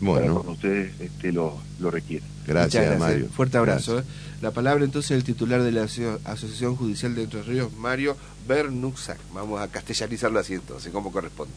bueno. 0.00 0.34
cuando 0.34 0.52
ustedes 0.52 1.00
este, 1.00 1.32
lo, 1.32 1.58
lo 1.80 1.90
requieran. 1.90 2.28
Gracias, 2.46 2.98
Mario. 2.98 3.28
Fuerte 3.28 3.58
abrazo. 3.58 3.98
¿eh? 3.98 4.02
La 4.42 4.50
palabra 4.50 4.84
entonces 4.84 5.12
el 5.12 5.24
titular 5.24 5.62
de 5.62 5.72
la 5.72 5.82
Asociación 5.84 6.76
Judicial 6.76 7.14
de 7.14 7.24
Entre 7.24 7.42
Ríos, 7.42 7.72
Mario 7.72 8.16
Bernuxac. 8.46 9.18
Vamos 9.32 9.60
a 9.60 9.68
castellanizarlo 9.68 10.38
así 10.38 10.54
entonces, 10.54 10.92
como 10.92 11.10
corresponde. 11.10 11.54